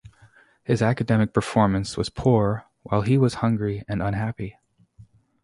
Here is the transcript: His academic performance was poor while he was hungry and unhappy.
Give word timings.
His 0.63 0.81
academic 0.81 1.31
performance 1.31 1.95
was 1.95 2.09
poor 2.09 2.65
while 2.81 3.03
he 3.03 3.19
was 3.19 3.35
hungry 3.35 3.83
and 3.87 4.01
unhappy. 4.01 4.57